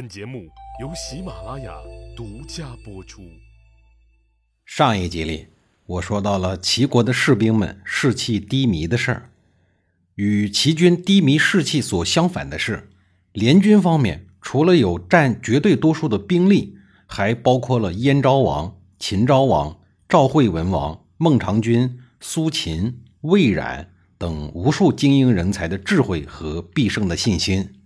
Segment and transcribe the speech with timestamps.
[0.00, 0.48] 本节目
[0.80, 1.74] 由喜马拉雅
[2.16, 3.20] 独家播出。
[4.64, 5.48] 上一集里，
[5.84, 9.30] 我说到了齐国的士兵们士气低迷的事儿。
[10.14, 12.88] 与齐军低迷士气所相反的是，
[13.34, 27.79] 联军方面除了有占绝对多数的兵力，还包括了燕昭王、秦昭王、赵惠文王、孟尝君、苏秦、魏冉等无数精英人才的智慧和必胜的信心。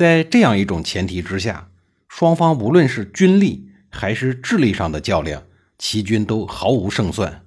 [0.00, 1.68] 在这样一种前提之下，
[2.08, 5.42] 双方无论是军力还是智力上的较量，
[5.76, 7.44] 齐军都毫无胜算。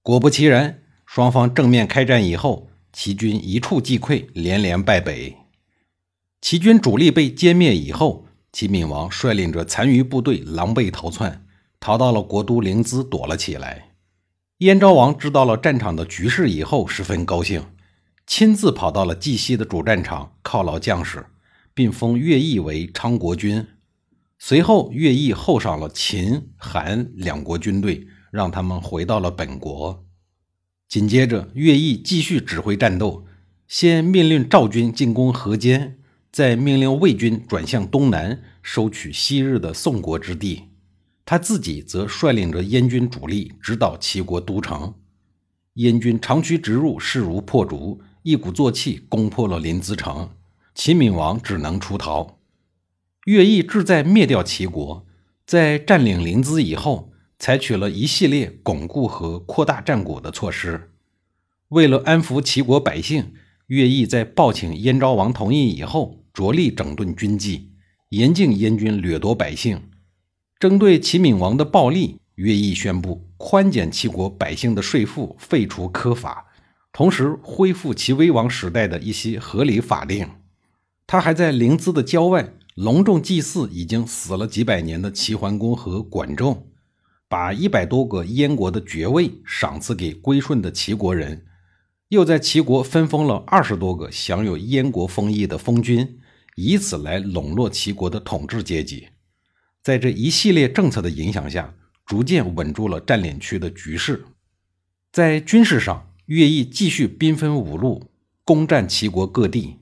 [0.00, 5.36] 果不其然，双方正面开战以后，齐军一触即溃，连连败北。
[6.40, 11.44] 齐军主力被歼灭以后，齐闵王率领着残余部队狼狈逃窜，
[11.78, 13.90] 逃到了国都临淄躲了起来。
[14.60, 17.62] 燕昭王知道了战场的局势以后，十分高兴，
[18.26, 21.26] 亲自跑到了蓟西的主战场犒劳将士。
[21.76, 23.66] 并封乐毅为昌国君。
[24.38, 30.06] 随后，乐毅厚赏了秦、韩两国军队，让他们回到了本国。
[30.88, 33.26] 紧接着，乐毅继续指挥战斗，
[33.68, 35.98] 先命令赵军进攻河间，
[36.32, 40.62] 再命令魏军转向东南，收取昔日的宋国之地。
[41.26, 44.94] 他自己则率领着燕军主力直捣齐国都城。
[45.74, 50.30] 燕军长驱直入，势如破竹，一鼓作气攻破了临淄城。
[50.76, 52.38] 齐闵王只能出逃。
[53.24, 55.06] 乐毅志在灭掉齐国，
[55.46, 60.92] 在占领临淄以后，采取了一系列巩固和扩大战果的措施。
[61.68, 63.32] 为了安抚齐国百姓，
[63.68, 67.72] 乐毅在报请燕昭王同意以后，着力整顿军纪，
[68.10, 69.88] 严禁燕军掠夺百姓。
[70.60, 76.46] 针对齐闵王的暴力，乐毅宣布宽减齐国百姓的税赋，废除苛法，
[76.92, 80.28] 同时恢复齐威王时代的一些合理法令。
[81.06, 86.66] 他还在临淄的郊外隆重祭祀已经死了几百年的齐桓公和管仲，
[87.28, 91.46] 把一百多个燕国的爵位赏赐给归顺的齐国人，
[92.08, 96.18] 又在齐国分封了二十多个享有燕国封邑的封君，
[96.56, 99.08] 以此来笼络齐国的统治阶级。
[99.82, 104.24] 在这一系列政策的影响下，逐渐稳住了占领区的局势。
[105.12, 108.10] 在军事上，乐毅继续兵分五路
[108.44, 109.76] 攻占齐国各地。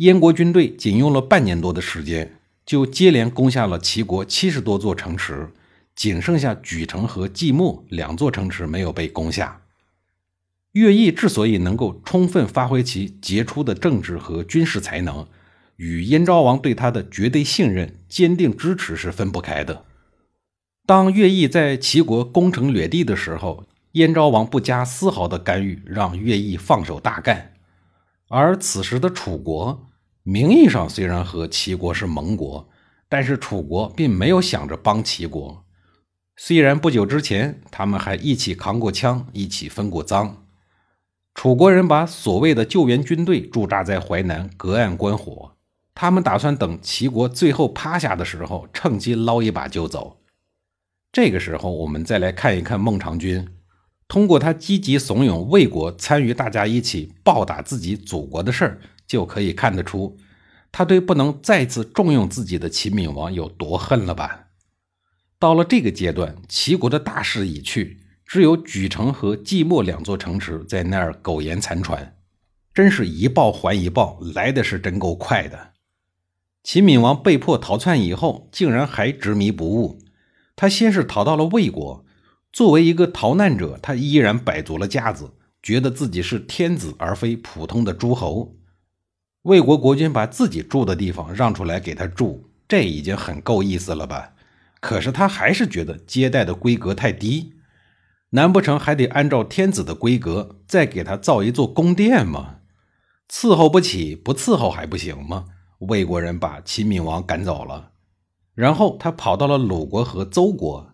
[0.00, 2.32] 燕国军队仅用了半年多的时间，
[2.64, 5.50] 就接连攻下了齐国七十多座城池，
[5.94, 9.60] 仅剩下莒城和寂寞两座城池没有被攻下。
[10.72, 15.26] 乐毅之所以能够充分发挥其杰出的政治和军事才能，
[15.76, 19.84] 与燕昭王对他的绝对信任、坚定支持是分不开的。
[20.86, 27.52] 当乐毅在齐国攻城掠地的时候，燕昭王不加丝毫的干预，让乐毅放手大干。
[28.28, 29.86] 而此时的楚国。
[30.30, 32.68] 名义上虽然和齐国是盟国，
[33.08, 35.64] 但是楚国并没有想着帮齐国。
[36.36, 40.46] 虽然不久之前他们还一起扛过枪，一起分过赃。
[41.34, 45.56] 楚国人把所谓的救援军队驻扎在淮南，隔岸观火。
[45.96, 50.18] 他们打算等齐国最后趴下的时候，趁机捞一把就走。
[51.10, 53.48] 这个时候，我们再来看一看孟尝君，
[54.06, 58.80] 通过他积极怂恿魏国参与大家一起暴打自己祖国的事儿。
[59.10, 60.16] 就可以看得出，
[60.70, 64.50] 他对不能再次重用自己的齐闵王有多恨了吧？
[65.36, 72.18] 到了这个阶段，齐国的大势已去，只有莒城和寂寞两座城池在那儿苟延残喘。
[72.72, 75.72] 真是一报还一报，来的是真够快的。
[76.62, 79.98] 齐闵王被迫逃窜以后，竟然还执迷不悟。
[80.54, 82.04] 他先是逃到了魏国，
[82.52, 88.54] 作为一个逃难者，他依然摆足了架子，觉得自己是天子而非普通的诸侯。
[89.42, 94.34] 魏国国君把自己住的地方让出来给他住，这已经很够意思了吧？
[94.80, 97.54] 可是他还是觉得接待的规格太低，
[98.30, 102.56] 难不成还得按照天子的规格再给他造一座宫殿吗？
[103.30, 105.46] 伺候不起，不伺候还不行吗？
[105.78, 107.92] 魏国人把齐闵王赶走了，
[108.54, 110.92] 然后他跑到了鲁国和邹国，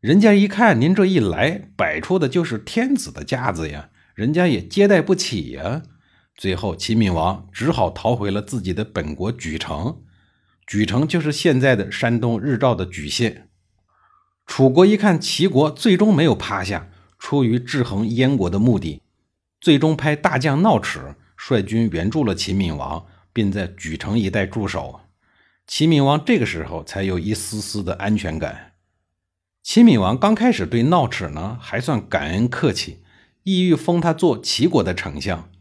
[0.00, 5.82] 人家一看您这一来，摆出的就是天子的架子呀，人家也接待不起呀。
[6.36, 10.02] 最后，齐闵王只好逃回了自己的本国莒城。
[10.66, 13.48] 莒城就是现在的山东日照的莒县。
[14.46, 16.88] 楚国一看齐国最终没有趴下，
[17.18, 19.02] 出于制衡燕国的目的，
[19.60, 25.00] 最终派大将闹齿率军援助了齐闵王，并在莒城一带驻守。
[25.66, 28.72] 齐闵王这个时候才有一丝丝的安全感。
[29.62, 33.02] 齐闵王刚开始对闹齿呢还算感恩客气，
[33.44, 35.51] 意欲封他做齐国的丞相。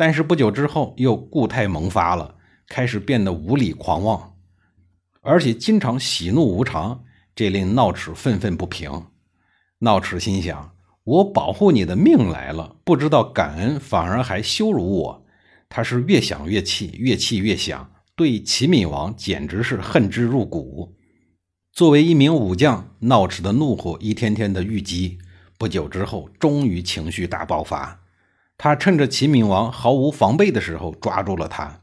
[0.00, 2.36] 但是不久之后又故态萌发了，
[2.66, 4.32] 开始变得无理狂妄。
[5.20, 7.04] 而且经常喜怒无常，
[7.34, 8.90] 这令闹齿愤愤不平。
[9.80, 10.74] 闹齿心想：
[11.04, 15.26] 我保护你的命来了，不知道感恩，反而还羞辱我。
[15.68, 20.96] 他是越想越气，越气越想，对齐闵王简直是恨之入骨。
[21.74, 25.18] 作为一名武将，闹齿的怒火一天天的郁积。
[25.58, 27.99] 不久之后，终于情绪大爆发。
[28.62, 31.80] 他趁着齐闵王毫无防备的时候抓住了他，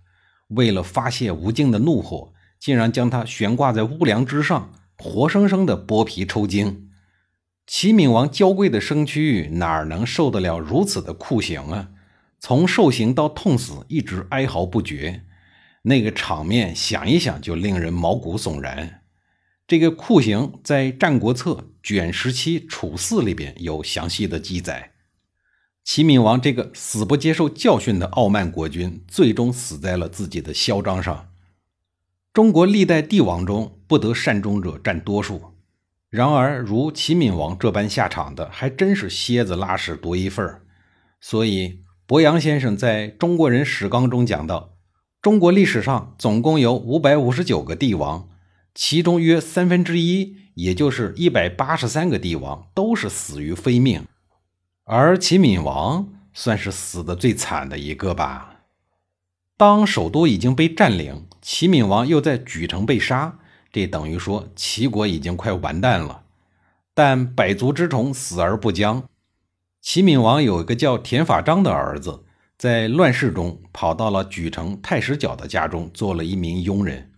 [0.50, 6.91] 为了发泄无尽的怒火，竟然将他悬挂在屋梁之上，活生生的剥皮抽筋。
[7.65, 11.89] 齐闵王娇贵的身躯哪能受得了如此的酷刑啊？
[12.39, 15.24] 从受刑到痛死，一直哀嚎不绝，
[15.81, 19.01] 那个场面想一想就令人毛骨悚然。
[19.65, 24.91] 这个酷刑在《战国策·卷十七·楚四》里边有详细的记载。
[25.89, 31.30] 齐闵王这个死不接受教训的傲慢国君，最终死在了自己的嚣张上。
[32.34, 35.54] 中国历代帝王中，不得善终者占多数。
[36.10, 40.63] 然而，如齐闵王这般下场的，还真是蝎子拉屎多一份儿
[41.22, 44.74] 所以，博阳先生在中国人史纲中讲到，
[45.22, 48.28] 中国历史上总共有五百五十九个帝王。
[48.75, 54.04] 其中约三分之一，也就是一百八十三个帝王，都是死于非命，
[54.89, 58.62] 而齐闵王算是死的最惨的一个吧。
[59.57, 63.38] 当首都已经被占领，齐闵王又在莒城被杀，
[63.69, 66.24] 这等于说齐国已经快完蛋了。
[66.94, 69.04] 但百足之虫，死而不僵。
[69.81, 72.24] 齐闵王有一个叫田法章的儿子，
[72.57, 77.12] 在乱世中跑到了莒城太史角的家中，做了一名佣人。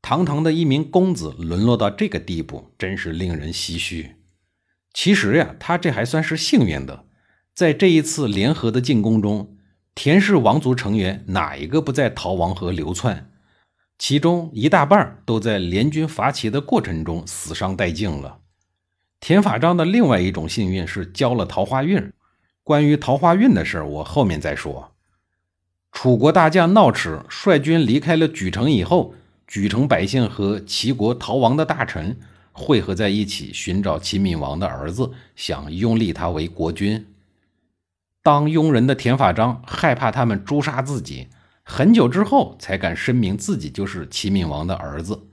[0.00, 4.16] 堂堂的一名公子沦落到这个地步，真是令人唏嘘。
[4.94, 7.04] 其实呀，他这还算是幸运的，
[7.52, 9.56] 在这一次联合的进攻中，
[9.94, 13.30] 田氏王族成员哪一个不在逃亡和流窜？
[13.98, 18.38] 其中一大半都在联军伐齐的过程中死伤殆尽了。
[19.20, 22.12] 田法章的另外一种幸运是交了桃花运。
[22.62, 24.92] 关于桃花运的事，我后面再说。
[25.92, 29.14] 楚国大将闹齿率军离开了莒城以后。
[29.46, 32.18] 莒城百姓和齐国逃亡的大臣
[32.54, 37.04] 汇合在一起，寻找齐闵王的儿子，想拥立他为国君。
[38.22, 41.26] 当佣人的田法章害怕他们诛杀自己，
[41.62, 45.24] 很久之后才敢声明自己就是齐闵王的儿子。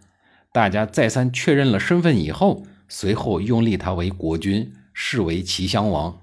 [0.51, 6.19] 大家再三确认了身份以后，随后拥立他为国君，视为齐襄王。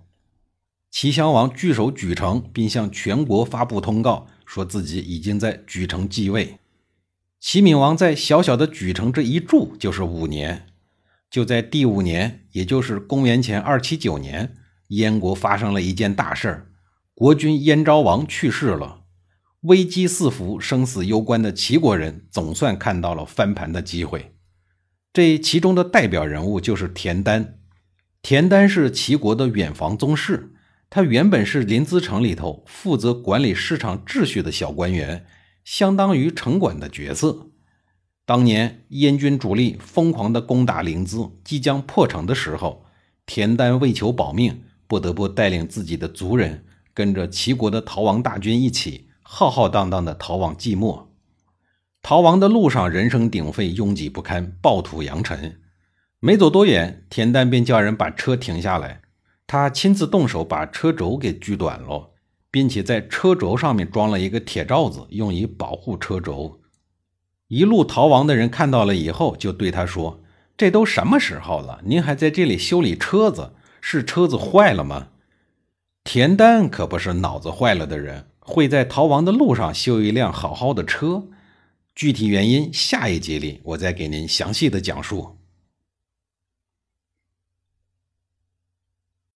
[0.90, 6.58] 齐襄王据守莒城，并向全国发布通告，说自己已经在莒城继位。
[7.40, 10.66] 齐闵王在小小的莒城这一住就是五年，
[11.30, 14.56] 就在第五年，也就是公元前二七九年，
[14.88, 16.66] 燕国发生了一件大事儿，
[17.14, 19.02] 国君燕昭王去世了，
[19.62, 24.34] 危机四伏、生死攸关的齐国人总算看到了翻盘的机会。
[25.12, 27.58] 这其中的代表人物就是田丹，
[28.22, 30.52] 田丹是齐国的远房宗室，
[30.88, 35.26] 他原本是临淄城里头负责管理市场秩序的小官员。
[35.64, 37.50] 相当于城管的角色。
[38.28, 42.84] 当年燕军主力疯狂地攻打临淄，即将破城的时候，
[43.24, 51.06] 田丹为求保命，不得不带领自己的族人，跟着齐国的逃亡大军一起，浩浩荡荡地逃往寂寞。
[52.02, 55.58] 逃亡的路上，人声鼎沸，拥挤不堪，暴土扬尘。
[56.20, 59.00] 没走多远，田丹便叫人把车停下来，
[59.46, 62.12] 他亲自动手把车轴给锯短了。
[62.50, 66.60] 并且在车轴上面装了一个铁罩子，用以保护车轴。
[67.48, 70.20] 一路逃亡的人看到了以后，就对他说
[70.56, 73.52] ：“这都什么时候了，您还在这里修理车子？
[73.80, 75.08] 是车子坏了吗？”
[76.04, 81.24] 田丹可不是脑子坏了的人，会在逃亡的路上修一辆好好的车。
[81.94, 85.37] 具体原因，下一集里我再给您详细的讲述。